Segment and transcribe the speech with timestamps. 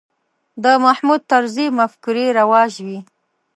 [0.63, 2.99] د محمود طرزي مفکورې رواج وې.